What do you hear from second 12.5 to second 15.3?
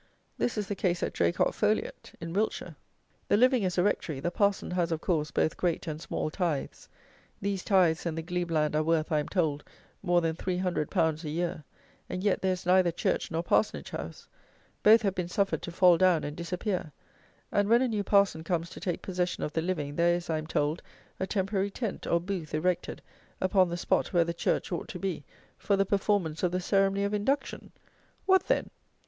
is neither church nor parsonage house; both have been